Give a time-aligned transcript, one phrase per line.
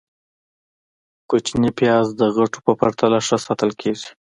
[1.29, 4.09] -کوچني پیاز د غټو په پرتله ښه ساتل کېږي.